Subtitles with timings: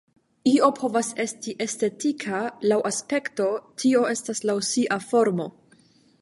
[0.51, 2.39] Io povas esti estetika
[2.71, 3.47] laŭ aspekto,
[3.83, 5.49] tio estas laŭ sia formo.